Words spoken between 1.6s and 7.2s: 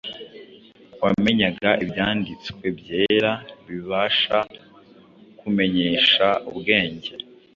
ibyanditswe byera bibasha kukumenyesha ubwenge,